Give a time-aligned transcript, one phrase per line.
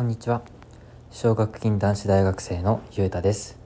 [0.00, 0.40] こんにちは。
[1.10, 3.58] 奨学金男子大学生のゆうたです。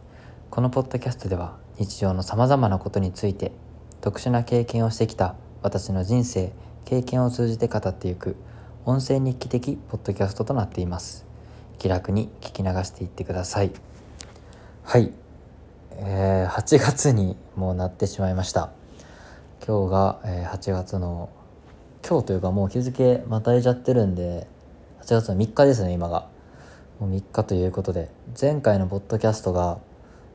[0.51, 3.53] このポッドキャストでは日常のさまざまなことについて
[4.01, 6.53] 特殊な経験をしてきた私の人生
[6.87, 8.35] 経験を通じて語っていく
[8.85, 11.25] 音声日記的ポッドキャストとなっています。
[11.79, 13.71] 気楽に聞き流していってください。
[14.83, 15.13] はい、
[15.93, 18.73] えー、8月にもうなってしまいました。
[19.65, 21.31] 今日が、えー、8月の
[22.05, 24.49] 今日というかもう日付またいじゃってるんで
[25.05, 26.31] 8月の3日ですね今が。
[26.99, 28.11] もう3日ということで
[28.41, 29.79] 前回のポッドキャストが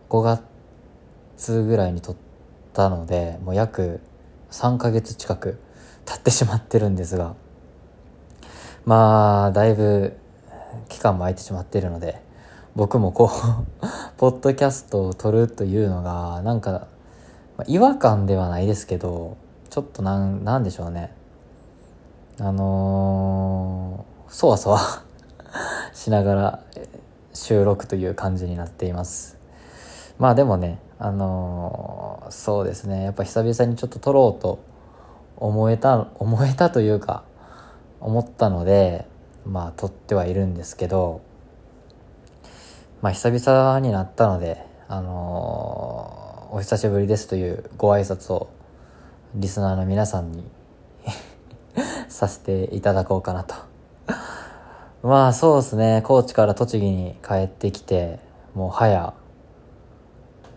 [0.09, 2.16] 5月ぐらいに撮っ
[2.73, 4.02] たのでもう約
[4.52, 5.59] 3ヶ月近く
[6.05, 7.35] 経ってしまってるんですが
[8.85, 10.17] まあだいぶ
[10.89, 12.22] 期間も空いてしまっているので
[12.75, 13.31] 僕もこ
[13.81, 13.88] う
[14.20, 16.88] ポッドキャストを撮るというのがなんか、
[17.67, 19.38] 違和感ではないですけど
[19.70, 21.16] ちょっとなんなんでしょうね。
[22.38, 24.79] あのーそわそわ
[25.93, 26.59] しながら
[27.33, 29.38] 収録という感じになっています。
[30.19, 33.03] まあでもねあのー、そうですね。
[33.03, 34.59] やっぱ久々にちょっと撮ろうと
[35.38, 37.23] 思えた思えたというか
[38.02, 39.08] 思ったので
[39.45, 41.21] まあ撮ってはいるんですけど
[43.02, 48.49] まあ久々になったのであのー、お久しぶりですというご挨拶を
[49.33, 50.43] リスナーの皆さんに
[52.09, 53.69] させていただこうかなと
[55.02, 56.02] まあそうですね。
[56.03, 58.19] 高知から栃木に帰ってきて
[58.53, 59.14] もう早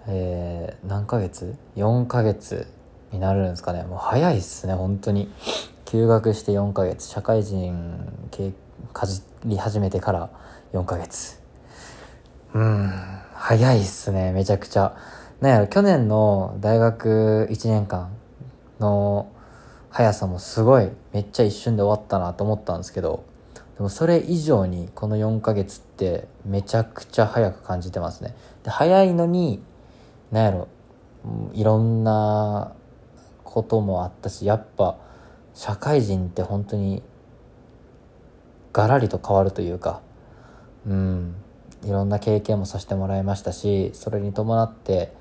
[0.08, 2.66] えー、何ヶ月 ?4 ヶ月
[3.12, 3.84] になるんですかね。
[3.84, 5.30] もう早いっすね本当に。
[5.84, 7.06] 休学して4ヶ月。
[7.06, 8.10] 社会人
[8.92, 10.30] かじり始めてから
[10.72, 11.40] 4ヶ月。
[12.52, 12.90] うん
[13.34, 14.96] 早いっすねめちゃくちゃ。
[15.40, 18.10] なんやろ去年の大学1年間
[18.80, 19.30] の
[19.90, 23.24] 速さもすごいめっちゃ一瞬で終わったなと思ったんですけど
[23.82, 28.32] でもそれ以上にこの4ヶ月ってめちゃくちゃ早く感じてますね。
[28.62, 29.60] で早いのに
[30.30, 30.68] なんやろ
[31.52, 32.74] いろんな
[33.42, 34.98] こともあったしやっぱ
[35.52, 37.02] 社会人って本当に
[38.72, 40.00] ガラリと変わるというか
[40.86, 41.34] うん
[41.82, 45.12] いろんな経験もさせてもらいましたしそれに伴って、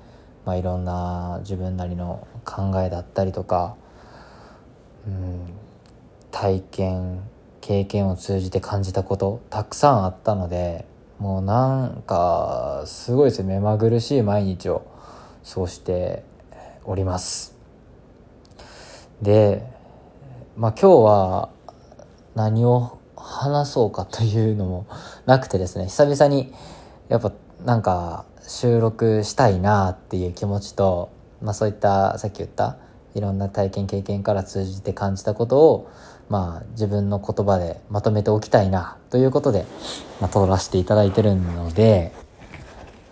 [0.46, 3.74] まあ、いろんな自分なりの考えだったりとか、
[5.08, 5.48] うん、
[6.30, 7.31] 体験
[7.62, 10.84] 経験を通じて感じたことたくさんあったので
[11.18, 14.84] もうなんかすごいですね目まぐるしい毎日を
[15.48, 16.24] 過ごして
[16.84, 17.56] おります。
[19.22, 19.64] で
[20.56, 21.48] まあ今日は
[22.34, 24.86] 何を話そうかというのも
[25.26, 26.52] なくてですね久々に
[27.08, 27.32] やっぱ
[27.64, 32.78] なんか収録したいなっていう気持ちと、まあ、そういったさっき言った
[33.14, 35.90] いろんな体験経験から通じて感じたことを
[36.32, 39.66] まあ自分の言葉でまとめておきたいなということで、
[40.18, 42.10] まあ、通らせていただいてるので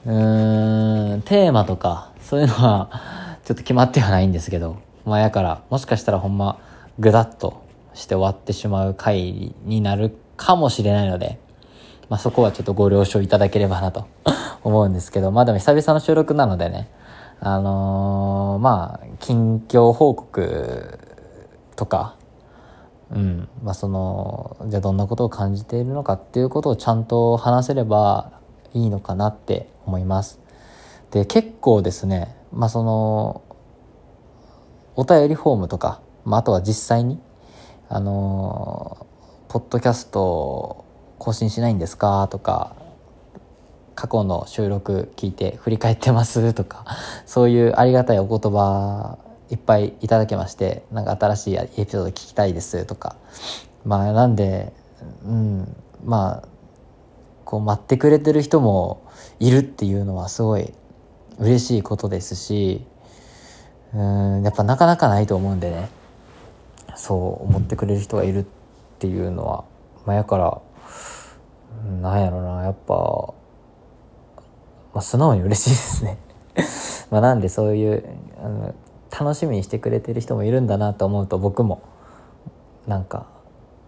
[0.07, 2.89] うーんテーマとかそういうのは
[3.45, 6.61] ちょっと決まってはないんですけどまあやからもしかしたらほんま
[6.99, 7.61] ぐだっと
[7.93, 11.39] して終わってしまう回になるかもしれないので、
[12.09, 14.07] まあ、そこはちょっとご了承いただければなと
[14.65, 16.89] 思うんですけどまあでも久々の収録なのでね
[17.39, 20.99] あのー、まあ近況報告
[21.77, 22.15] とか
[23.11, 23.49] うん。
[23.63, 28.33] まあそのじゃあどんなことを感じているのかっていうことをちゃんと話せれば
[28.75, 30.41] いいのかなって思います。
[31.11, 33.43] で結構ですねまあその
[34.97, 37.21] お便りフォームとか、まあ、あとは実際に
[37.89, 39.07] あの
[39.49, 40.85] ポッドキャスト
[41.19, 42.77] 更新しないんですかとか
[43.95, 46.85] 過去の収録聞いて振り返ってますとか
[47.27, 49.19] そういうありがたいお言葉
[49.51, 53.17] いっぱいいただけましてなんか新しいエピソード聞きたいですとか。
[53.85, 54.73] まあなんで
[55.25, 56.49] うんまあ
[57.45, 59.03] こう待ってくれてる人も
[59.41, 60.73] いるっていうのはすごい
[61.39, 62.85] 嬉しいことですし
[63.95, 65.89] うんやっぱなかなかないと思うんでね。
[66.97, 68.45] そう思ってくれる人がいるっ
[68.99, 69.65] ていうのは
[70.05, 70.61] まあやから
[72.01, 72.95] なんやろなやっぱ、
[74.93, 76.19] まあ、素直に嬉しいですね。
[77.11, 78.05] まあなんでそういう
[78.43, 78.75] あの
[79.21, 81.83] 楽しみにしてくれてる人もいるんだなと思うと僕も
[82.87, 83.27] なんか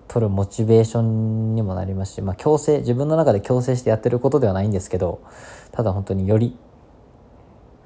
[0.06, 5.22] 取るモチベーションにもなりますし、まあ、強制自分の中で強制してやってることではないんですけど
[5.70, 6.54] ただ本当により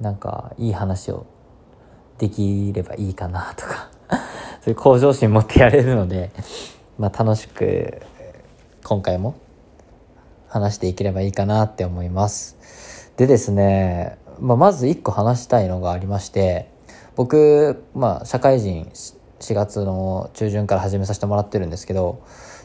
[0.00, 1.24] なんかいい話を
[2.18, 3.90] できればいいかなとか
[4.60, 6.32] そういう向上心持ってやれるので、
[6.98, 8.02] まあ、楽しく
[8.82, 9.36] 今回も
[10.48, 12.56] 話していければいいかなって思います。
[13.16, 16.74] でですね、まあ、まず1個話したいのがありまして
[17.16, 18.90] 僕、まあ、社会人
[19.40, 22.22] 4月の中旬から始めさせてもらってるんですけど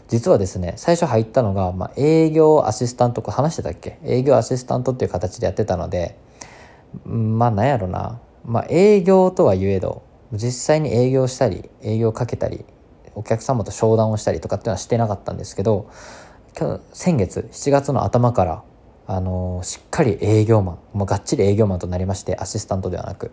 [0.08, 3.98] 実はですね最初入ったのが、まあ、営業アシスタントか話してたっけ？
[4.04, 6.18] 営業アシスタントっていう形でやってたので
[7.06, 10.04] まあなんやろな、まあ、営業とは言えど
[10.34, 12.66] 実際に営業したり営業かけたり
[13.16, 15.90] お客様と商談をしたりとかっていうのはしてなかったんですけど
[16.94, 18.64] 先月7月の頭から
[19.08, 23.32] あのしっかり営業マンもうがっちり営業マンとなりましてアシスタントではなく。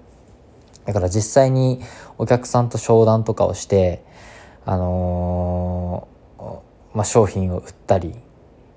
[0.88, 1.82] だから実際に
[2.16, 4.02] お客さんと商談とかをして
[4.64, 8.14] あのー、まあ、商品を売ったり、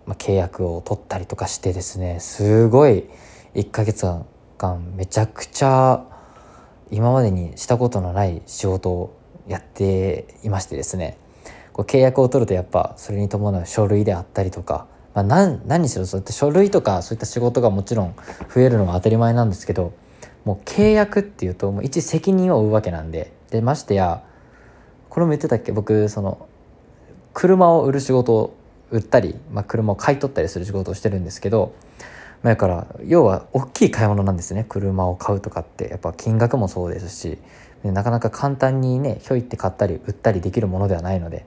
[0.05, 3.05] まあ、契約を取ったりとかしてですねすごい
[3.55, 4.05] 1ヶ月
[4.57, 6.05] 間めちゃくちゃ
[6.91, 9.17] 今までにしたことのない仕事を
[9.47, 11.17] やっていましてですね。
[11.71, 18.15] こう契約を取るとやっぱそれに伴う書類であったりとか、まあ何、何にしろそういった書類とかそういった仕事がもちろん
[18.53, 19.93] 増えるのは当たり前なんですけど
[20.45, 23.31] もう契約っていうともう一責任を負うわけなんで。
[23.51, 24.23] でましてや
[25.09, 25.71] これも言ってたっけ？
[25.71, 26.47] 僕その
[27.33, 28.55] 車を売る仕事を
[28.91, 31.73] 売ったり、まあ、車を買い取ったりする仕事をしてるんですけど
[32.43, 34.65] だから要は大きい買い物なんですね。
[34.67, 35.89] 車を買うとかって。
[35.89, 37.37] やっぱ金額もそうですし
[37.83, 41.45] なかなか簡単にねひょいって買ったり売ったりできるものではないので。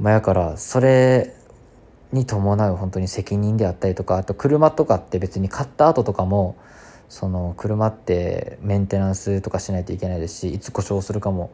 [0.00, 1.34] まあやからそれ
[2.12, 6.56] に伴う本当に責任であったりとかあと車とかって別に買った後とかも
[7.08, 11.50] その車ってメンテナンスとかしないといけないですしいつ故障するかも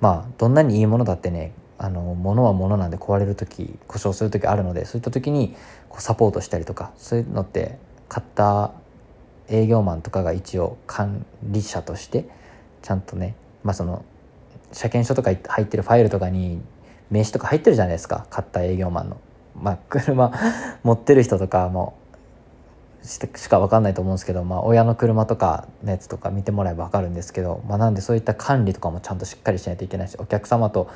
[0.00, 5.54] まあどんなにいいものだってねあの物は物なんで壊れる時故障する時あるのでそういった時に
[5.88, 7.78] こうサポートしたりとかそういうのって
[8.08, 8.72] 買った
[9.48, 12.28] 営業マンとかが一応管理者として
[12.82, 14.04] ちゃんとねまあその
[14.72, 16.60] 車検証とか入ってるファイルとかに
[17.10, 19.20] 名刺とか入ってるじゃないですか買った営業マンの。
[19.54, 20.32] まあ車
[20.84, 21.97] 持ってる人とかも
[23.02, 30.90] しか分かんないと思うんですけど、まあ、親の車とかのやつとか見てもらえば分かるんですけど、まあ、なんでそういった管理とかもちゃんとしっかりしないといけないしお客様と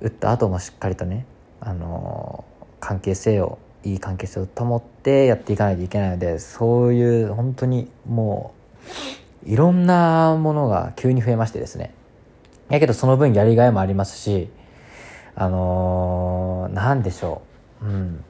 [0.00, 1.26] 打った後もしっかりとね、
[1.60, 8.54] あのー、関係性をいい関係性を保ってやっていかないといけないのでそういう本当にも
[9.46, 11.94] ういろんなものが急に増えましてですね。
[12.68, 14.48] やけどその分やりがいもありますし
[15.34, 17.42] あのー、なんでしょ
[17.82, 17.86] う。
[17.86, 18.24] うん。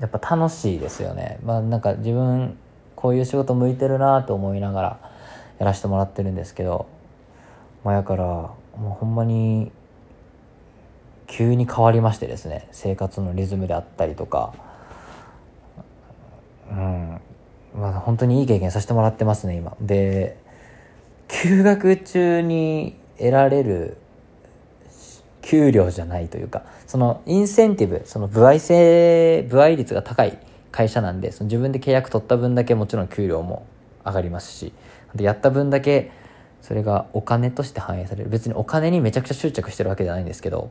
[0.00, 1.38] やっぱ楽しいですよね。
[1.44, 2.56] まあなんか自分
[2.94, 5.00] こういう仕事向いてるなと思いながら
[5.58, 6.86] やらせてもらってるんですけど
[7.84, 9.72] まあやからもうほんまに
[11.26, 12.68] 急に変わりましてですね。
[12.72, 14.54] 生活のリズムであったりとか。
[16.70, 17.20] うん。
[17.74, 19.76] まあ本当にいい経験させてもらってますね今。
[19.80, 20.36] で
[21.28, 23.96] 休学中に得られる
[25.46, 30.38] 給料じゃないというかそのインセンティブその歩合制歩合率が高い
[30.72, 33.64] 会社なんでその自分で契約取った分だけもちろん給料も
[34.04, 34.72] 上がりますし
[35.14, 36.10] でやった分だけ
[36.62, 38.30] それがお金として反映される。
[38.30, 40.70] 別にお金にめちゃくちゃ執着してるわけじゃないんですけど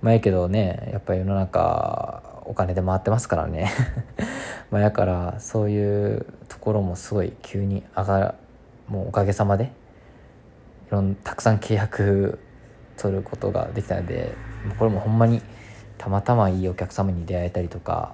[0.00, 3.70] まあやけどねやっぱり世の中お金で回ってますからね。
[4.72, 8.34] まあやからそういうところもすごい急に上がる
[8.88, 9.68] もうおかげさまでい
[10.90, 12.38] ろんたくさん契約
[12.98, 14.34] 取ることができたので
[14.78, 15.40] これもほんまに
[15.96, 18.12] たまたまいいお客様に出会えたりとか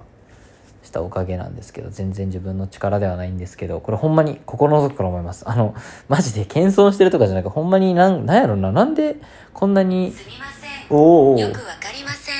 [0.83, 5.49] したおかげなんですけど全然自分の力ではないんですけどこれほんまに心の底から思います。
[5.49, 5.75] あの
[6.07, 9.17] マジで謙遜してるとかじゃなくほんまになんなんやろななんで
[9.53, 10.69] こんなにすみません。
[10.89, 12.35] おおよくわかりません。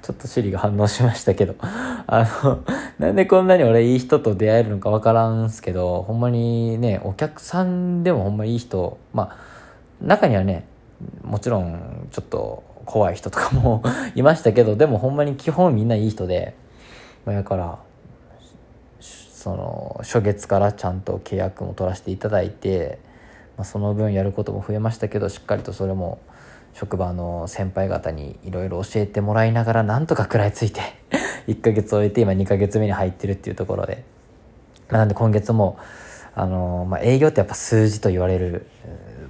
[0.00, 1.56] ちょっとシリが反応しましたけど。
[1.60, 2.64] あの
[2.98, 9.36] なんでこんなに俺いい人と出会えるのかわからんすけどほんまにねお客さんでもほんまいい人まあ
[10.00, 10.66] 中にはね
[11.26, 13.82] もちろんちょっと怖い人とかも
[14.14, 16.54] いましたけどでもほんまに基本みんないい人で
[17.26, 17.78] だから
[19.00, 22.98] その初月からちゃんと契約も取らせていただいて、
[23.56, 26.18] まあ、その分やることも増えましたけどしっかりとそれも
[26.74, 30.80] 職場の先輩方にいろいろ教えてもらいながらなんとか食らいついて
[31.48, 34.04] 1ヶ月終えて今2ヶ月目に入ってるっていうところで、
[34.88, 35.78] まあ、なんで今月も
[36.34, 38.66] あの、まあ、営業ってやっぱ数字と言われる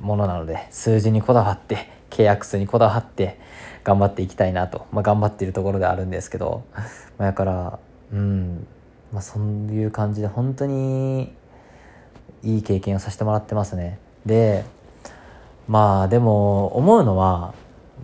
[0.06, 3.38] ものなので数字にこだわって契約数にこだわって
[3.84, 6.64] 頑張っていきたいなと、まあ、頑張っているところであるんですけど、
[7.18, 7.78] まあ、だから
[8.12, 8.66] うん。
[9.12, 11.32] まあそういう感じで本当に
[12.42, 13.98] いい経験をさせてもらってますね。
[14.24, 14.64] で
[15.68, 17.54] まあでも思うのは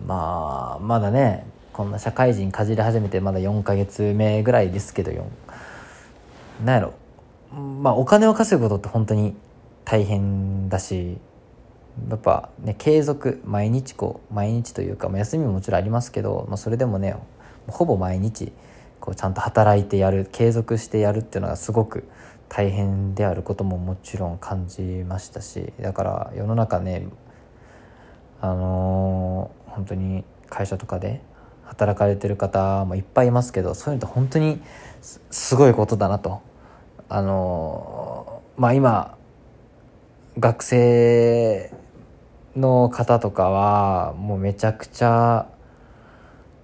[0.07, 5.23] まあまだねこんな社会人かじり始めてまだ4ヶ月目ぐらいですけど4
[6.65, 6.95] なんやろ。
[7.53, 9.37] まあお金を稼ぐことって本当に
[9.85, 11.19] 大変だし
[12.09, 17.17] やっぱね継続毎日こう毎日というか、休みももちろんありますけど、まあ、それでもね
[17.67, 18.53] ほぼ毎日
[19.01, 22.09] こうちゃんと働いてやる継続してやるっていうのがすごく
[22.49, 27.09] 大変であることももちろん感じましたしだから世の中ね
[28.41, 31.23] あのー、本当に会社とかで
[31.65, 34.61] 働かれてる方もいっぱいいますけどそういうのって本当に
[35.01, 36.43] すごいことだなと。
[37.09, 39.17] あのまあ今
[40.39, 41.73] 学生
[42.57, 45.47] の方とかはもうめちゃくちゃ、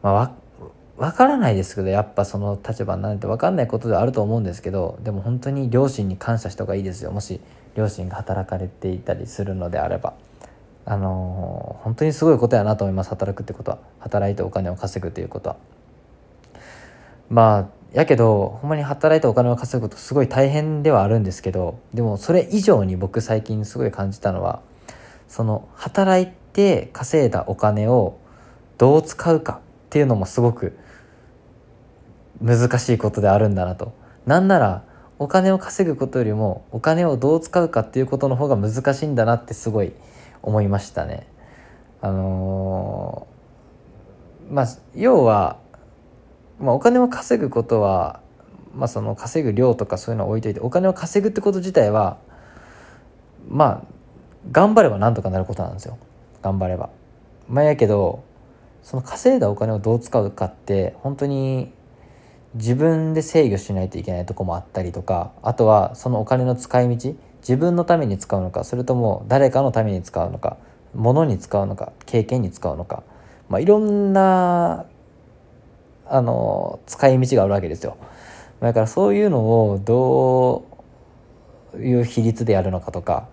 [0.03, 0.33] まあ、わ
[0.97, 7.41] 分からないですけどやっぱその立場なって分かんないことではあると思うんですけどでも本当に両親に感謝した方がいいですよもし
[7.77, 10.15] 両親が働かれていたりするのであれば。
[10.91, 15.57] あのー、本当にすごいことやなと思います働くってことは働いてお金を稼ぐということは。
[17.29, 24.63] まあやけどほんまに働いてお金を稼ぐことすごい大変ではあるんですけどでもそれ以上に僕最近すごい感じたのは
[25.29, 28.19] その働いて稼いだお金を
[28.79, 30.77] どう使うかっていうのもすごく
[32.43, 33.93] 難しいことであるんだなと。
[34.27, 34.85] なんなら
[35.19, 39.93] お金を稼ぐことよりもお金をどう使うかっていうことの方が難しいんだなってすごい
[40.43, 41.27] 思いましたね。
[42.01, 45.59] あのー、まあ要は、
[46.61, 48.21] まあ、お金を稼ぐことは、
[48.75, 52.19] まあ、その稼ぐ量とかそういうのを置いといてお金を稼ぐってこと自体は
[53.49, 53.98] まあ
[54.51, 55.99] 頑張ればなんとかなることなんですよ
[56.43, 56.91] 頑張れば。
[57.49, 58.25] まあやけど
[58.83, 61.73] その稼いだお金をどう使うかって本当に
[62.55, 70.57] 自分で制御しないといけないとこもあったりとかあとはそのお金の使い道自分のために使うのかそれとも誰かのために使うのか
[70.95, 73.03] 物に使うのか経験に使うのか、
[73.49, 74.87] まあ、いろんな
[76.07, 77.97] あの使い道があるわけですよ
[78.61, 80.65] だからそういうのをど
[81.75, 83.29] ういう比率でやるのかとか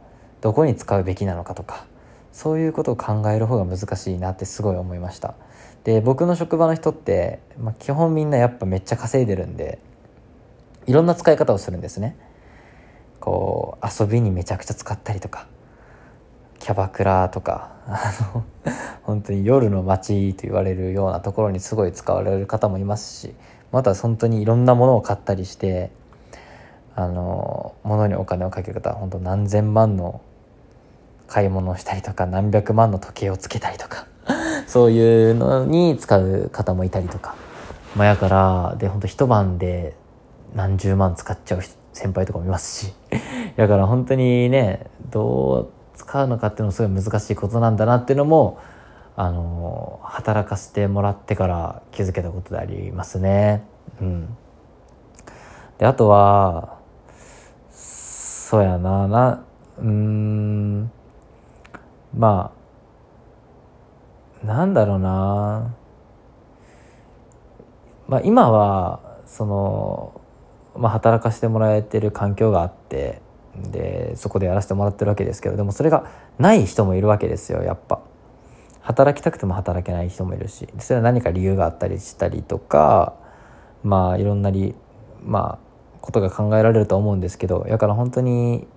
[0.45, 1.87] どこに使うべきなのかとか
[2.31, 5.33] そういうことを考える方が難しいなってすごい思いました。
[5.85, 9.79] で僕の職場の人って、まあ、基本みんなやっぱめっちゃ稼いでるんで
[10.85, 12.15] いろんな使い方をするんですね。
[13.19, 15.47] こう遊びにめちゃくちゃ使ったりとか
[16.59, 18.43] キャバクラとかあの
[19.01, 23.33] 本当に夜の街と言われるようなところにすごい使われる方もいますし
[23.71, 25.89] また本当にいろんなものを買ったりして
[26.93, 30.21] あの物にお金をかける方は本当何千万の
[31.27, 34.07] 買い物をしたりとか何百万の時計をつけたりとか
[34.67, 37.35] そういうのに使う方もいたりとか。
[37.95, 39.95] まあやからで本当一晩で
[40.53, 41.61] 何十万使っちゃう
[41.93, 42.93] 先輩とかもいますし。
[43.55, 48.57] だから本当にねどう使うのかっていうのもすごい難しいことなんだなっていうのも
[49.15, 53.63] あの働かせてもらってから気づけたことでありますね。
[54.01, 54.37] うん、
[55.77, 56.79] であとは
[57.71, 59.43] そうやなな
[59.79, 60.91] うん。
[62.17, 62.51] ま
[64.43, 65.73] あなんだろうな
[68.07, 70.21] まあ今はその、
[70.75, 73.21] まあ、働かせてもらえてる環境があって
[73.71, 78.01] でそこでやらせてもらってるわけですけどでもそれがない人もいるわけですよやっぱ。
[78.81, 83.15] 働きたくても働けない人もいるしそれは何か理由があったりしたりとか
[83.83, 84.75] まあいろんなり
[85.23, 88.67] まあことが考えられると思うんですけどだから本当に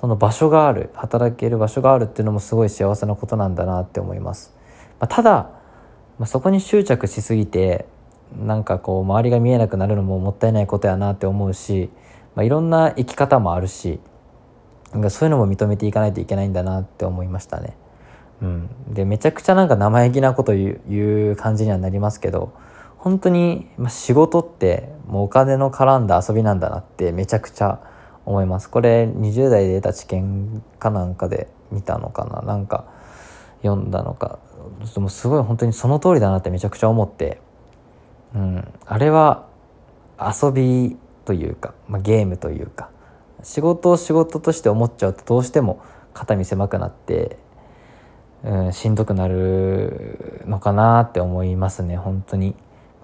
[0.00, 4.54] その場所がある働ける場所があるっていうのもすごい幸せなことなんだなって思います、
[5.00, 5.50] まあ、ただ、
[6.18, 7.86] まあ、そこに執着しすぎて
[8.36, 11.90] なんかこう周りが見えなくなるのももったいないことやなって思うし、
[12.36, 13.98] まあ、いろんな生き方もあるし
[14.92, 17.76] なんかそういうのも認めていかないといけないんだなって思いましたね。
[18.40, 22.52] うん、でめちゃくちゃなんか生意気なこと言う感じにはなりますけど
[22.98, 27.80] 本当に、仕事ってもうお金の絡んだ遊びなんだなってめちゃくちゃ
[28.28, 28.68] 思います。
[28.68, 32.42] これ20代で得た知見かなんかで見たのかな？
[32.42, 32.84] なんか
[33.62, 34.38] 読んだのか。
[34.94, 37.40] でもすごい本当にその通りだなってめちゃくちゃ思って、
[38.34, 39.46] うん、あれは
[40.20, 42.90] 遊びというか、まあ、ゲームというか。
[43.42, 45.80] 仕事を仕事として思っちゃうとどうしても
[46.12, 47.38] 肩身狭くなって、
[48.44, 51.96] うん、しんどくなるのかなって思いますね。
[51.96, 52.54] 本当に。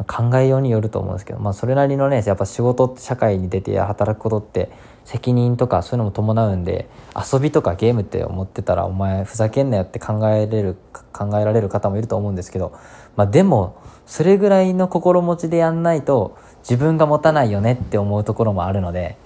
[0.09, 4.73] 考えようによると思うんですけど、まあ、それなりのねやっぱ仕事って社会に出て働くことって
[5.05, 10.77] 責任とかそういうのも伴うんで遊びとかゲームって思ってたらお前ふざけんなよって考えれる
[11.13, 12.73] 考えられる方もいると思うんですけど、
[13.17, 19.17] まあ、でもそれぐらいの心持ちでやんないと自分が持たないよねって思うところもあるので、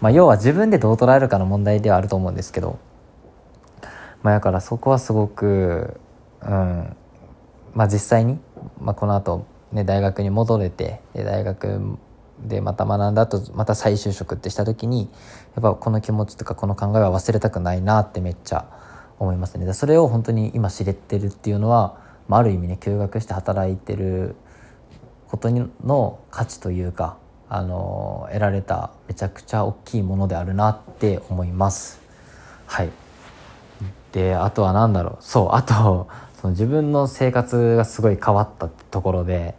[0.00, 2.78] まあ、要は自分でどう捉えるかの問題ではあると思うんですけど、
[4.22, 6.00] まあ、だからそこはすごく、
[6.42, 6.96] うん
[7.74, 8.38] まあ、実際に、
[8.80, 11.96] まあ、この後ね、大学に戻れてで大学
[12.42, 15.10] でまた学んだ後また再就職ってした時に
[15.54, 18.66] やっぱこの気持ちとかこの考えは忘れたくないなってめっちゃ
[19.18, 19.72] 思いますね。
[19.74, 24.34] それを本当に今知れてるっていうのは、まあ、ある意味ね休学して働いてる
[25.28, 27.18] ことの価値というか
[27.48, 32.00] あの得られためちゃくちゃ大きいものであるなって思います。
[32.66, 32.90] はい
[34.12, 36.08] であとは何だろうそうあと
[36.40, 39.54] その自分の生活がすごい変わったところで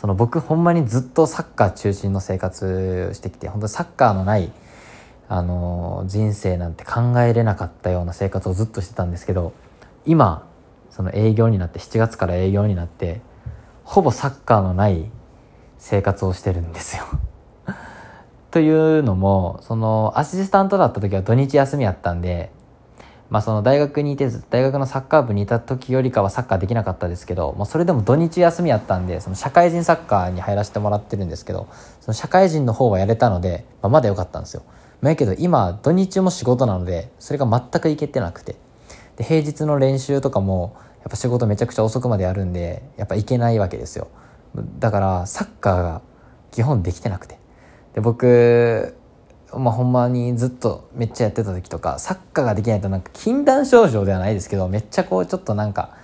[0.00, 4.50] その僕ほんまにずっとサッカー中心の生活してきて本当にサッカーのない
[5.28, 9.52] あの人生なんて考えれなかったような生活をずっとしてたんですけど
[10.06, 10.48] 今
[10.88, 13.20] その営業になって7月から営業になって
[13.84, 15.04] ほぼサッカーのない
[15.76, 17.04] 生活をしてるんですよ。
[18.50, 22.50] というのもそのアシスタントだった時は土日休みやったんで
[23.30, 31.68] まあその大学にいて大学のサッカー部にいた時よりかはサッカーできなかったですけど、まあ、それでも土日休みやったんでその社会人サッカーに入らせてもらってるんですけど
[32.00, 34.62] その社会人の方はやれたので、まあ、まだ良かったんですよ。
[35.00, 38.56] まあ、けど今土日も仕事なのでそれが全く行けてなくて。
[39.16, 44.08] で平日の練習とかもやっぱ仕事めちゃくちゃ遅くまでやるんでやっぱ行けないわけですよ。
[44.78, 46.02] だからサッカーが
[46.50, 47.38] 基本できてなくて。
[47.94, 48.96] で僕
[49.54, 55.96] まあ、ほんまにずっとめっちゃやってた時とかサッカーができないとなんか禁断症状ではないですけどめっちゃこうちょっとなんか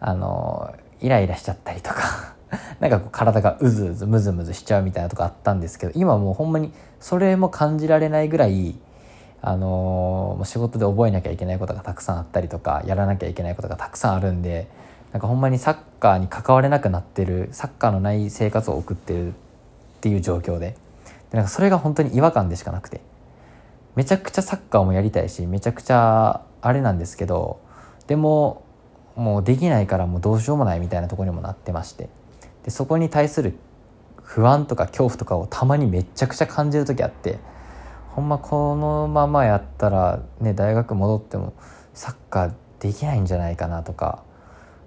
[0.00, 2.34] あのイライラしちゃったりとか
[2.80, 8.78] なんかこう体がうずうずムズムズしちゃうみたいなとこあったんですけど今もうほんまにそれも感じられないぐらい
[9.40, 14.66] あの仕事で覚えなきゃいけないことがたくさんあったりとかやらなきゃいけないことがたくさんあるんで
[15.12, 19.32] なんかほんまにサッカーに関われなくなってるサッカーのない生活を送ってるっ
[20.00, 20.76] ていう状況で
[21.30, 23.00] でなんかそれが本当に違和感でしかなくて。
[23.98, 27.58] めちゃくちゃサッカーもやりたいしめちゃくちゃあれなんですけど
[28.06, 28.62] でも
[29.16, 32.08] もうできないからもうどうしようもないみたいなとこにもなってまして。
[32.62, 33.58] でそこに対する
[34.22, 37.40] 不安とか恐怖とかをたまにめちゃくちゃ感じる時あって
[38.10, 41.54] ほんまこのままやったらね大学戻っても
[41.92, 44.22] サッカーできないんじゃないかなとか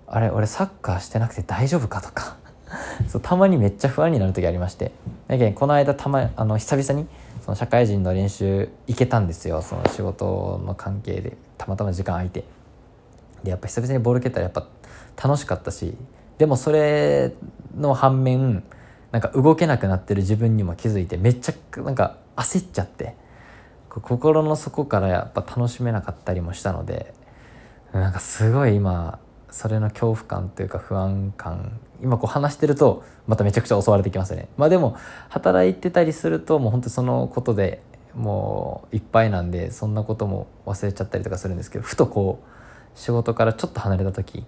[0.08, 2.38] あれ俺サッカーしてなくて大丈夫かとか。
[3.10, 4.94] そうたまにめっちゃ不安になる時ありまして。
[5.32, 7.08] だけこの間たまあの久々に
[7.40, 9.62] その社会人の練習行けたんですよ。
[9.62, 11.38] その仕事の関係で。
[11.58, 12.44] たまたま時間空いて。
[13.42, 14.68] でやっぱ久々にボール蹴ったらやっぱ
[15.16, 15.96] 楽しかったし。
[16.38, 17.32] でもそれ
[17.78, 18.62] の反面
[19.14, 23.16] なんか動けなくなってる自分にも気づいてめっちゃなんか焦っちゃって。
[23.88, 27.14] 心の底からやっぱ楽しめなかったりもしたので
[27.94, 29.20] なんかすごい今
[29.52, 31.80] それの恐怖感というか不安感。
[32.02, 34.48] 今こう話してるとまためちゃくちゃ襲われてきますね。
[34.58, 34.98] まあでも
[35.30, 37.84] 働いてたりするともう本当そのことで
[38.16, 44.46] もういっぱいなんでそんなことも忘れちゃったりとかするんですけどふとこう仕事からちょっと離れた時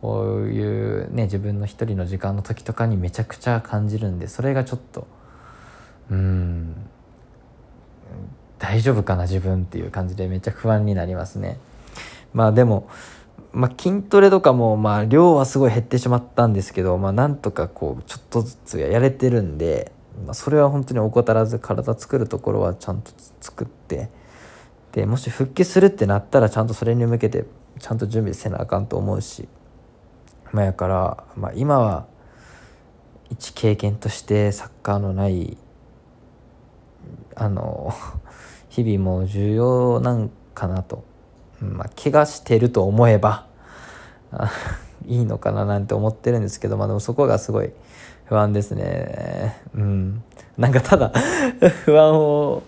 [0.00, 5.06] こういうね自分の一人の時間の時とかにめちゃくちゃ感じるんでそれがちょっと
[6.10, 6.74] うん
[8.58, 11.58] 大丈夫かな自分っていう感じでめっちゃ不安になりますね。
[12.32, 12.88] まあでも
[13.54, 19.92] まあ、筋トレとかもまあ量はすごい減ってしまったんですけど、まあ、なんとかこうちょっとずつやれてるんで、
[20.26, 24.10] まあ、それは本当に怠らず体作るところはちゃんと作って
[24.90, 27.44] でもし復帰するってなったらちゃんとそれに向けて
[27.78, 29.48] ちゃんと準備せなあかんと思うし、
[30.52, 32.06] まあ、やから、まあ、今は
[33.30, 35.56] 一経験としてサッカーのない
[37.36, 37.94] あの
[38.68, 41.13] 日々も重要なんかなと。
[41.64, 43.46] まあ、怪我してると思えば
[45.06, 47.70] いいのかななんて思ってるんですけど、まあでもそこがすごい
[48.26, 49.60] 不安ですね。
[49.74, 50.22] うん。
[50.56, 51.12] なんかただ
[51.84, 52.62] 不安を、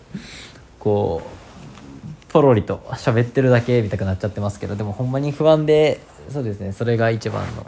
[0.79, 7.67] こう、ポロリと喋ってるだけみたくなっちゃってますけど、でもほんまに不安で、そうですね、それが一番の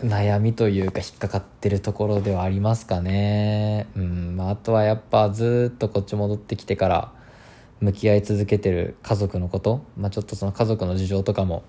[0.00, 3.86] 悩みというか引っかかってるところではありますかね。
[3.96, 4.36] うん。
[4.36, 7.12] まああとはやっぱずっとこっち戻ってきてから、
[7.80, 11.62] 向き合い続けてる家族のこと、まあ、ちょっとその家族の事情とかも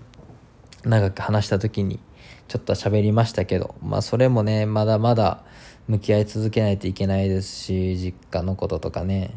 [0.84, 2.00] 長く話した時に
[2.48, 5.44] ちょっと喋りましたけど、まあ、それもねまだまだ
[5.86, 9.34] 向き合い続けないといけないですし実家のこととかね。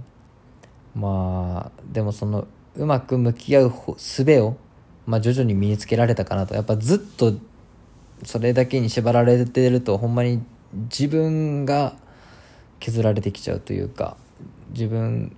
[0.96, 4.58] まあでもそのうまく向き合う術を、
[5.06, 6.56] まあ、徐々に身につけられたかなと。
[6.56, 7.34] やっぱずっと
[8.24, 11.96] それだけに縛られてるとほんまに自分が
[12.80, 14.18] 削られてきちゃうというか
[14.72, 15.36] 自分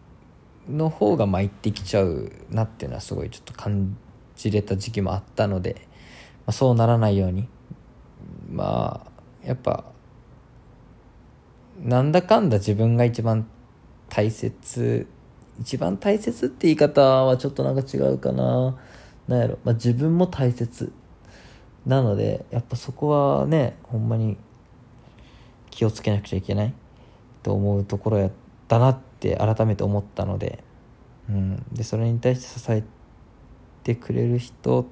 [0.70, 3.98] の方が参ってきちゃうなっていうのはすごいちょっと感
[4.36, 5.88] じれた時期もあったので、
[6.46, 7.48] まあ、そうならないように
[8.50, 9.86] まあやっぱ
[11.80, 13.48] なんだかんだ自分が一番
[14.10, 15.08] 大切
[15.60, 18.78] 一番大切って言い方はちょっとなんか違うかな。
[19.28, 20.92] なんやろ、まあ、自分も大切
[21.86, 24.38] なのでやっぱそこはねほんまに
[25.70, 26.74] 気をつけなくちゃいけない
[27.42, 28.32] と思うところやっ
[28.68, 30.62] たなってって改めて思ったので,、
[31.30, 32.84] うん、でそれに対して支え
[33.84, 34.86] てくれる人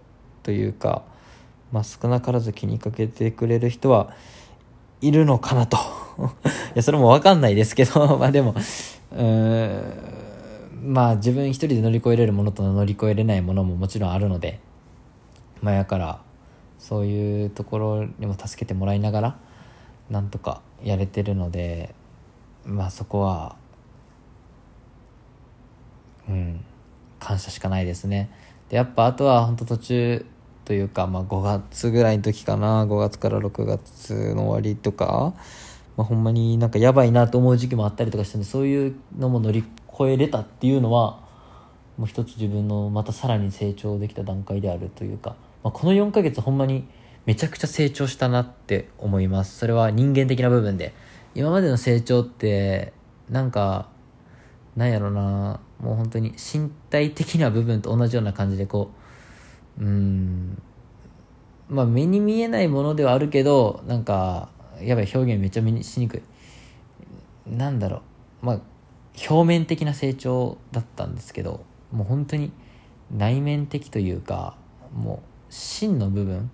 [0.44, 1.04] というか、
[1.74, 4.16] まあ、少なからず気にかけてくれる人は
[5.02, 5.78] いるのかなと。
[6.18, 6.22] い
[6.76, 8.54] やそれも分かんないですけど まあでも
[9.16, 9.82] うん
[10.84, 14.60] まあ自分一人で乗り越えれるものと乗り越えれないものももちろんあるので
[15.62, 16.22] まあやから
[16.78, 19.38] そういうところにも助けてもらいながら
[20.10, 21.96] なんとかやれてるので
[22.66, 23.56] まあそこは
[26.32, 26.66] うん。
[27.20, 28.30] 感謝しかないですね。
[28.70, 30.26] でやっぱあとは本当途中
[30.66, 32.86] というか、まあ、5月ぐらいの時かな。
[32.86, 35.34] 5月から6月の終わりとか、
[35.98, 39.64] まあ、ほんまになんかやばいなと思う時期もあったりとかしたんでそういうのも乗り
[39.94, 41.20] 越えれたっていうのは
[41.98, 46.88] もう一つ自分のまたさらに成長できた段階であるというか、まあ、この4ヶ月ほんまに
[47.26, 49.60] めちゃくちゃ成長したなって思います。
[49.60, 50.94] それは人間的な部分で。
[51.34, 52.94] 今までの成長って
[53.30, 53.88] なんか
[54.76, 55.60] なんやろな。
[55.82, 58.92] もう本当に身体的な部分と同じような感じでこ
[59.80, 60.62] ううん
[61.70, 64.50] まあ目に見えないものではあるけどなんか
[64.82, 66.22] やばい表現めっちゃしにくい。
[67.48, 68.02] なんだろ
[68.44, 68.46] う。
[68.46, 68.60] まあ
[69.30, 72.52] 表面的な成長だったんですけどもう本当に
[73.12, 74.56] 内面的というか
[74.94, 76.50] もう真の部分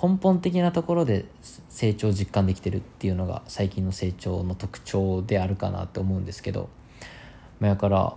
[0.00, 1.26] 根本的なところで
[1.68, 6.68] 成長を実感できてるっていうのが最近の成長の特徴であるかなと思うんですけど
[7.60, 8.16] やから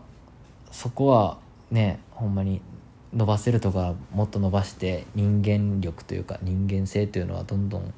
[0.75, 1.37] そこは
[1.71, 2.61] ねほんまに
[3.13, 7.93] 伸ばせるとかもっと伸ばして人間力というか人間性というのはどんどん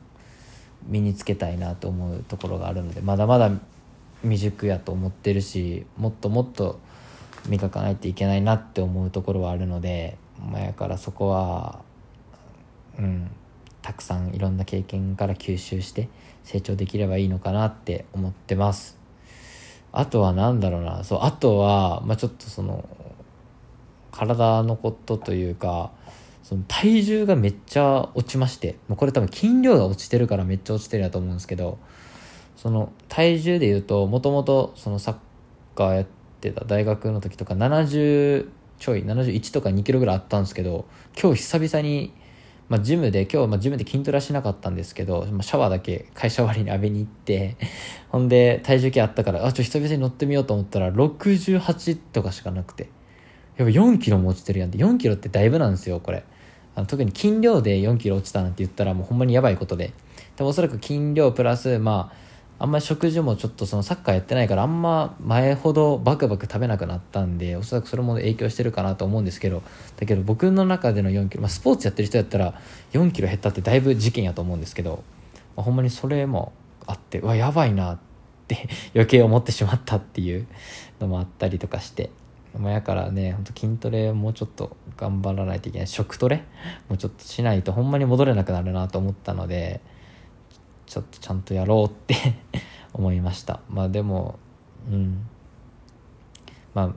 [0.85, 3.49] 身につけたいなと思うところがあるのでまだまだ
[4.21, 6.79] 未熟やと思ってるしもっともっと
[7.47, 11.79] 磨かないといけないなって思うところはあるので、まあ、やからそこは
[12.99, 13.31] うん
[13.81, 16.09] たくさんいろんな経験から吸収して
[16.43, 18.96] 成長できればいいのかなって思ってます。
[19.99, 21.03] あとは何だろうな。
[21.03, 22.87] そうあとは、まあ、ちょっとその
[24.11, 25.91] 体のことというか
[26.43, 31.77] その体重がめっちゃ落ちましてもうこれ多分筋量が落ちてるからめっちゃ落ちてるやと思うんですけど
[32.55, 35.15] その体重で言うともともとそのサッ
[35.75, 36.05] カーやっ
[36.41, 40.85] てた大学の時とか70ちょい71とか2キロぐらいあったんですけど
[41.19, 42.13] 今日久々に
[42.69, 47.55] まあ、ジムで今日、まあ、ジムで筋トレはしなかったんですけど、まあ、シャワーだけ会社終わりに浴びに行って
[48.09, 52.89] ほんで体重計あったからあちょ久々に乗ってみようと思ったら68とかしかなくて。
[53.57, 56.23] やっぱ4キロも落ちてるやんって4キロってだいぶなんですよこれ。
[56.75, 59.93] あの特に筋量で4キロ落ちたなんて言ったらもうほんまにやばいことで。
[60.35, 62.26] でもおそらく筋量プラスまあ
[62.59, 69.61] あんまり食事もちょっとそのサッカーやってないからあんま前ほどバクバク食べなくなったんでおそらくそれも影響してるかなと思うんですけど
[69.97, 72.59] だけど僕の中での4キロ、まあ、スポーツやってる人やったら
[72.93, 75.03] 4キロ減ったってだいぶ事件やと思うんですけど、
[75.55, 76.51] まあ、ほんまにそれも
[76.87, 77.99] あってうわやばいなっ
[78.47, 80.47] て 余計思ってしまったっていう
[80.99, 82.09] のもあったりとかして。
[82.57, 86.43] まあ、やからねほんと筋トレもうちょっと頑張らないといけない食トレ
[86.89, 89.79] もうちょっとしないとほんまに戻れなくなるなと思ったので
[90.87, 92.15] ちょっとちゃんとやろうって
[92.93, 93.59] 思いました。
[93.69, 94.39] まあでも
[94.89, 95.27] うん。
[96.73, 96.93] まあ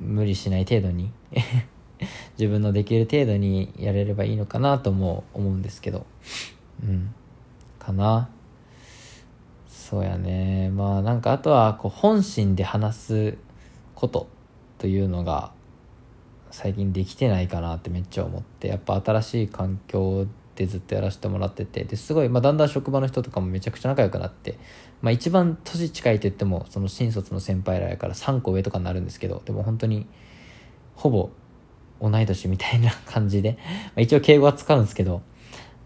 [0.00, 1.12] 無理しない程度に
[2.38, 6.06] 自分のできる程度にやれればいいのかなとも思うんですけど
[6.82, 7.14] うん。
[7.78, 8.28] かな。
[9.68, 10.70] そうやね。
[10.70, 13.38] まあなんかあとはこう本心で話す
[13.94, 14.26] こと
[14.78, 15.52] というのが
[16.50, 24.58] 最近できてないかなってめっちゃ思ってやっぱ新しい環境でずっとやらせてもらっててですごい、まあ、だんだん職場の人とかもめちゃくちゃ仲良くなって、
[25.00, 30.06] まあ、一番年近いと言ってもその新卒の先輩らやから3個上とかになるんですけどでも本当に
[30.94, 31.30] ほぼ
[32.00, 35.22] 同い年みたいな 感じで、まあ、一応敬語は使うんですけど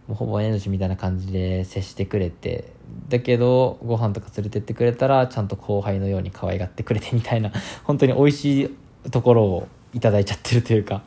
[0.09, 2.73] もうほぼ同い年みたいな感じで接してくれて
[3.09, 7.53] だけどご飯とか連れてってくれたらちゃんと後輩のように可愛がってくれてみたいな
[7.85, 11.03] 本当に美味しいところをいいちゃってるというか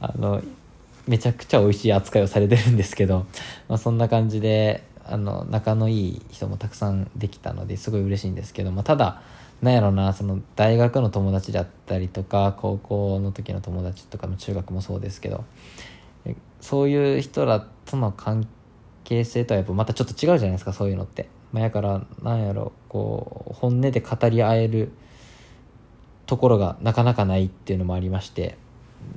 [0.00, 0.42] あの
[1.06, 3.26] めちゃくちゃ美味しい扱いをされてるんですけど、
[3.68, 9.22] まあ、そんな感じであの仲のいい人もたくさんできたのですごい嬉しいんですけど、まあ、ただ
[9.60, 15.44] なんやろなその大学の友達だったりとか高校の時の友達とかの中学もそうですけど
[16.60, 18.46] そういう人らとの関
[19.04, 21.28] 係性とはやっぱまたちょっと違うじゃないですかそういうのって。
[21.52, 24.90] まあ、やからなんやろこう本音で語り合える
[26.26, 28.56] ところがなかなかないっていうのもありまして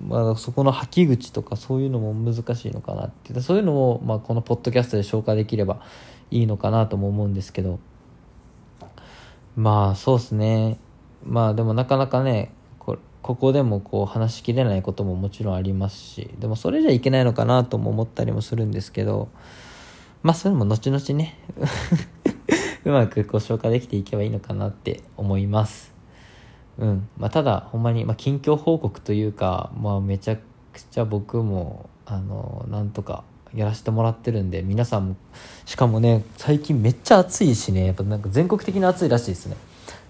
[0.08, 3.40] まあ、そこの吐き口とかそういうのも難しいのかなって。
[3.42, 5.82] そういうのを、まあ、このポッドキャストで消化できれば
[6.32, 7.80] いいのかなとも思うんですけど。
[9.56, 10.78] まあそうですね。
[11.24, 16.30] まあでもなかなかねここでもこう話しきれないことももちろんありますし。
[16.40, 19.30] でもそれじゃいけないのかなとも思ったりもするんですけど。
[20.22, 21.40] まあそれも後々ね
[22.86, 25.95] うまくこう消化できていけばいいのかなって思います。
[26.78, 27.08] うん。
[27.18, 30.42] まあ、ただほんまに、まあ、近況報告というか、まあ、めちゃく
[30.92, 35.16] ちゃ僕もあのなんとかやらせてもらってるんで皆さんも
[35.66, 39.56] しかもね最近めっちゃ暑いしねやっぱなんか全国的に暑いらしいですね。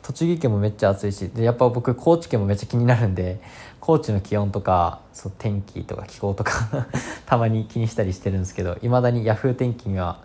[0.02, 3.42] 栃木県もめっちゃ暑いしでやっぱ僕高知県もめっちゃ気になるんで
[3.80, 6.88] 高知の気温とかそう天気とか気候とか
[7.26, 10.20] たまに気にしたりしてるんですけどいまだに Yahoo 天気には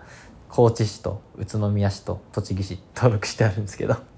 [0.51, 4.10] 高知市と宇都宮市と栃木市登録してあるんですけど。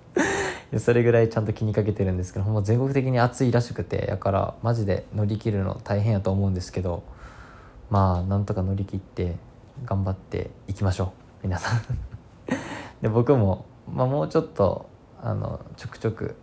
[0.78, 7.02] それぐらいちゃんと気にかけてるんですけどほんま全国的に暑いらしくてだからマジで乗り切るの大変やと思うんですけど
[7.90, 9.36] まあなんとか乗り切って
[9.84, 11.46] 頑張っていきましょう。
[11.46, 11.80] 皆さん。
[13.02, 14.86] で僕も、まあ、もうちょっと
[15.20, 16.36] あのちょくちょく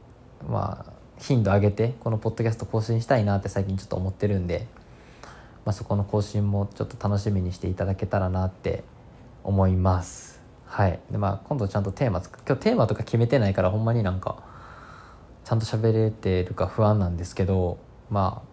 [0.48, 4.68] まあ頻度上げてこのポッドキャスト更新したいなって最近ちょっと思ってるんで、
[5.66, 8.84] まあ、そこの更新もちょっと楽しみにしていただけたらなって
[9.44, 10.39] 思います。
[10.70, 11.00] はい。
[11.12, 14.38] でまあ今度ちゃんとテーマ今日テーマとか決めてないからほんまになんか
[15.44, 17.80] ちゃんと喋れてるか不安なんですけど
[18.12, 18.44] ま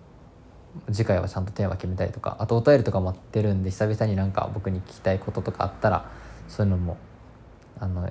[0.88, 6.10] あ次回はちゃんとテーマ決めたりとかあとお便りとか待ってるんで久々になんか僕に聞きたいこととかあったら
[6.48, 6.96] そういうのも
[7.78, 8.10] あの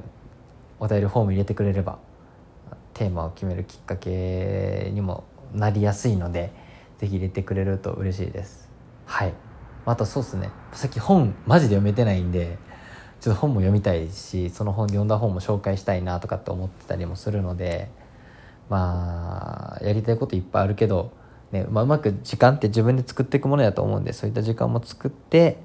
[0.80, 1.98] お便りフォーム入れてくれれば
[2.94, 6.54] テーマを決めるきっかけにもなりやすいので
[7.00, 8.70] 是非入れてくれると嬉しいです。
[9.06, 9.34] はい。
[9.86, 10.50] あとそうっすね。
[10.74, 12.58] さっき本マジで読めてないんで
[13.26, 17.90] ちょっと本も読みたいしその本読んだ本も紹介したいなとかって思ってたりもするので
[18.70, 21.12] まあやりたいこといっぱいあるけど、
[21.52, 25.58] ねまあ、うまく時間って自分で作っていくものだと思うんでそういった時間も作って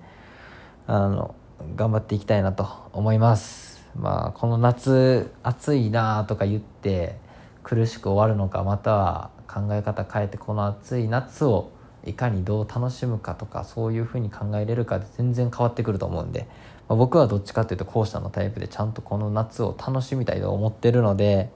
[0.87, 1.35] あの
[1.77, 3.87] 頑張っていきたいなと思います。
[3.95, 7.17] まあこの夏暑いなとか言って
[7.63, 11.73] 苦しく終わるのかまたは考え方変えてこの暑い夏を
[12.07, 16.49] いかにどう楽しむかとかそういうふうに考えれるかで全然変わってくると思うんで、
[16.91, 21.49] まあ、僕はどっちかっていうと後者のタイプでちゃんとこの夏を楽しみたいと思ってるので、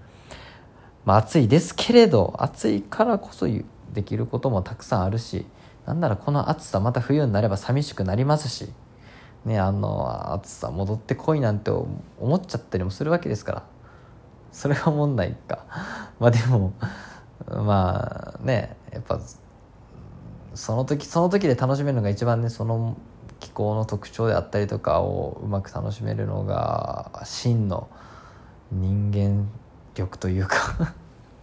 [1.04, 3.48] まあ、暑いですけれど暑いからこそ
[3.92, 5.44] できることもたくさんあるし
[5.86, 8.68] なんならこの暑さまた冬になれば寂しくなりますし
[9.44, 13.62] ねあの暑さ戻ってこいなんて思っちゃったりもするわけですから
[14.52, 15.66] それが問題か。
[16.20, 16.74] まあでも
[17.48, 19.18] まあねやっぱ
[20.54, 22.96] その時その時で楽しめるのが一番ねその
[23.44, 27.90] 気候の特徴であったりとかをうまく楽しめるのが真の
[28.72, 29.50] 人間
[29.94, 30.94] 力というか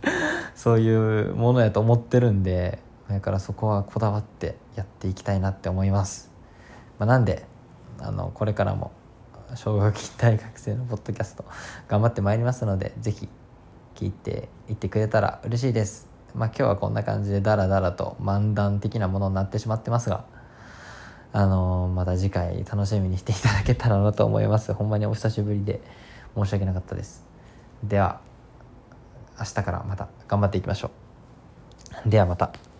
[0.55, 6.31] そういうものやと思ってるんでだからそこはこだわってやっていきたいなって思います、
[6.97, 7.45] まあ、なんで
[7.99, 8.91] あのこれからも
[9.53, 11.45] 奨学金大学生のポッドキャスト
[11.87, 13.29] 頑張ってまいりますので是非
[13.93, 16.09] 聞いていってくれたら嬉しいです。
[16.33, 20.23] まあ今日はこんな感じでダラダラと漫談的なものになってしまってますが
[21.33, 24.73] あの、また次回楽しみにしていただけたらなと思います。
[24.75, 25.79] ほんまにお久しぶりで
[26.35, 27.23] 申し訳なかったです。
[27.83, 28.19] では
[29.39, 30.91] 明日からまた頑張っていきましょ
[32.05, 32.09] う。
[32.09, 32.70] ではまた。